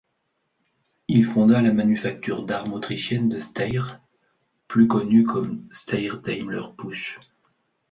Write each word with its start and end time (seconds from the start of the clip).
Il 1.09 1.25
fonda 1.25 1.61
la 1.61 1.71
Manufacture 1.73 2.43
d'armes 2.43 2.73
autrichienne 2.73 3.29
de 3.29 3.37
Steyr, 3.37 4.01
plus 4.67 4.87
connue 4.87 5.25
comme 5.25 5.67
Steyr-Daimler-Puch. 5.69 7.19